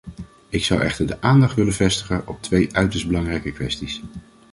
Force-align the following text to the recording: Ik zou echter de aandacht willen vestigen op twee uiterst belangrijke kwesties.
Ik 0.49 0.63
zou 0.63 0.81
echter 0.81 1.07
de 1.07 1.21
aandacht 1.21 1.55
willen 1.55 1.73
vestigen 1.73 2.27
op 2.27 2.41
twee 2.41 2.75
uiterst 2.75 3.07
belangrijke 3.07 3.51
kwesties. 3.51 4.01